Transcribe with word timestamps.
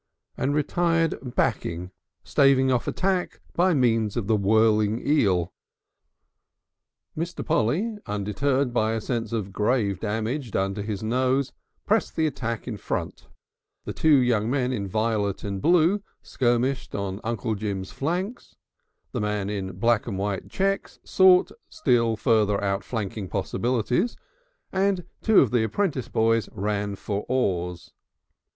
and 0.35 0.55
retired 0.55 1.15
backing, 1.35 1.91
staving 2.23 2.71
off 2.71 2.87
attack 2.87 3.39
by 3.53 3.71
means 3.71 4.17
of 4.17 4.25
the 4.25 4.35
whirling 4.35 4.99
eel. 5.05 5.53
Mr. 7.15 7.45
Polly, 7.45 7.99
undeterred 8.07 8.73
by 8.73 8.93
a 8.93 8.99
sense 8.99 9.31
of 9.31 9.53
grave 9.53 9.99
damage 9.99 10.49
done 10.49 10.73
to 10.73 10.81
his 10.81 11.03
nose, 11.03 11.53
pressed 11.85 12.15
the 12.15 12.25
attack 12.25 12.67
in 12.67 12.77
front, 12.77 13.27
the 13.85 13.93
two 13.93 14.15
young 14.15 14.49
men 14.49 14.71
in 14.73 14.87
violet 14.87 15.43
and 15.43 15.61
blue 15.61 16.01
skirmished 16.23 16.95
on 16.95 17.21
Uncle 17.23 17.53
Jim's 17.53 17.91
flanks, 17.91 18.55
the 19.11 19.21
man 19.21 19.51
in 19.51 19.79
white 19.79 20.07
and 20.07 20.17
black 20.17 20.49
checks 20.49 20.97
sought 21.03 21.51
still 21.69 22.17
further 22.17 22.59
outflanking 22.63 23.27
possibilities, 23.27 24.17
and 24.71 25.05
two 25.21 25.41
of 25.41 25.51
the 25.51 25.63
apprentice 25.63 26.07
boys 26.07 26.49
ran 26.53 26.95
for 26.95 27.23
oars. 27.29 27.91